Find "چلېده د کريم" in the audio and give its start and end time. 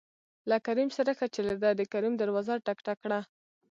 1.35-2.13